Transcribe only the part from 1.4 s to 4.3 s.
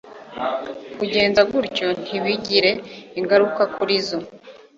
gutyo ntibigire ingaruka kuri zo